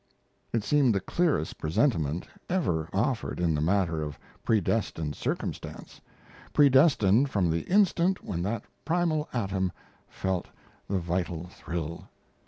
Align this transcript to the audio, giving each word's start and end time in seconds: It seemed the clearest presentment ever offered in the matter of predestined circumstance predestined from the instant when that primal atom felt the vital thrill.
It 0.51 0.63
seemed 0.63 0.95
the 0.95 0.99
clearest 0.99 1.59
presentment 1.59 2.25
ever 2.49 2.89
offered 2.91 3.39
in 3.39 3.53
the 3.53 3.61
matter 3.61 4.01
of 4.01 4.17
predestined 4.43 5.15
circumstance 5.15 6.01
predestined 6.53 7.29
from 7.29 7.51
the 7.51 7.69
instant 7.69 8.23
when 8.23 8.41
that 8.41 8.63
primal 8.83 9.29
atom 9.31 9.71
felt 10.09 10.47
the 10.87 10.97
vital 10.97 11.49
thrill. 11.51 12.09